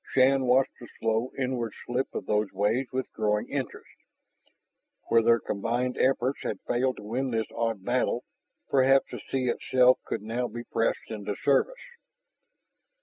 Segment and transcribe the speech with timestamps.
[0.13, 3.91] Shann watched the slow inward slip of those waves with growing interest.
[5.09, 8.23] Where their combined efforts had failed to win this odd battle,
[8.67, 11.75] perhaps the sea itself could now be pressed into service.